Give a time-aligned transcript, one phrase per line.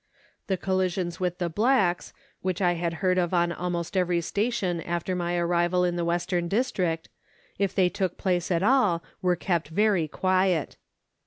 [0.47, 2.11] The collisions with the blacks,
[2.41, 6.47] which I had heard of on almost every station after my arrival in the Western
[6.47, 7.07] District,
[7.59, 10.75] if they took place at all, were kept very quiet.